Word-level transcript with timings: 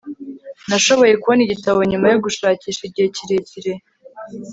nashoboye 0.69 1.13
kubona 1.21 1.41
igitabo 1.43 1.79
nyuma 1.91 2.05
yo 2.13 2.17
gushakisha 2.25 2.81
igihe 2.89 3.07
kirekire 3.15 3.73